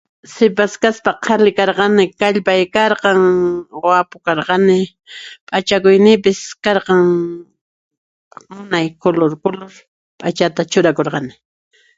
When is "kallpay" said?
2.19-2.61